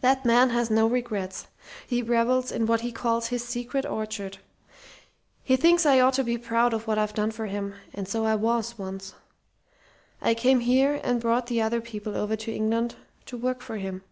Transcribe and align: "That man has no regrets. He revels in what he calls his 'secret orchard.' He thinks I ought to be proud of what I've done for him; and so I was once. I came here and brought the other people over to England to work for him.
"That 0.00 0.24
man 0.24 0.50
has 0.50 0.72
no 0.72 0.88
regrets. 0.88 1.46
He 1.86 2.02
revels 2.02 2.50
in 2.50 2.66
what 2.66 2.80
he 2.80 2.90
calls 2.90 3.28
his 3.28 3.44
'secret 3.44 3.86
orchard.' 3.86 4.38
He 5.44 5.54
thinks 5.54 5.86
I 5.86 6.00
ought 6.00 6.14
to 6.14 6.24
be 6.24 6.36
proud 6.36 6.74
of 6.74 6.88
what 6.88 6.98
I've 6.98 7.14
done 7.14 7.30
for 7.30 7.46
him; 7.46 7.76
and 7.94 8.08
so 8.08 8.24
I 8.24 8.34
was 8.34 8.76
once. 8.76 9.14
I 10.20 10.34
came 10.34 10.58
here 10.58 11.00
and 11.04 11.20
brought 11.20 11.46
the 11.46 11.62
other 11.62 11.80
people 11.80 12.16
over 12.16 12.34
to 12.34 12.52
England 12.52 12.96
to 13.26 13.36
work 13.36 13.62
for 13.62 13.76
him. 13.76 14.02